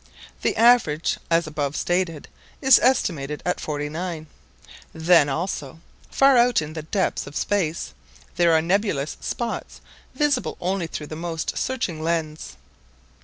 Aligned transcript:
The 0.41 0.57
average, 0.57 1.19
as 1.29 1.45
above 1.45 1.75
stated, 1.75 2.27
is 2.59 2.79
estimated 2.79 3.43
at 3.45 3.59
forty 3.59 3.87
nine. 3.87 4.25
Then, 4.95 5.29
also, 5.29 5.79
far 6.09 6.37
out 6.37 6.59
in 6.59 6.73
the 6.73 6.81
depths 6.81 7.27
of 7.27 7.35
space, 7.35 7.93
there 8.35 8.51
are 8.51 8.63
nebulous 8.63 9.15
spots 9.21 9.79
visible 10.15 10.57
only 10.59 10.87
through 10.87 11.05
the 11.05 11.15
most 11.15 11.55
searching 11.55 12.01
lenses. 12.01 12.57